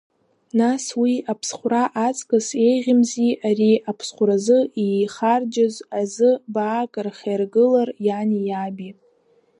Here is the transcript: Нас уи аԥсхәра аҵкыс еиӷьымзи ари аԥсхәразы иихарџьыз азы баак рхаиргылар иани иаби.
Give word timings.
Нас 0.59 0.85
уи 1.01 1.13
аԥсхәра 1.31 1.83
аҵкыс 2.07 2.47
еиӷьымзи 2.67 3.31
ари 3.47 3.73
аԥсхәразы 3.91 4.59
иихарџьыз 4.83 5.75
азы 5.99 6.29
баак 6.53 6.93
рхаиргылар 7.05 7.89
иани 8.05 8.41
иаби. 8.49 8.91